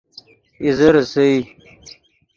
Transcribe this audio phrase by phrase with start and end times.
[0.63, 1.29] اِیزے ریسئے